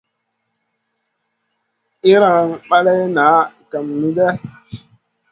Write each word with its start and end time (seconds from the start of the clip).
Iyran 2.09 2.47
balley 2.69 3.01
nah 3.15 3.37
kam 3.69 3.85
miguè. 3.99 4.27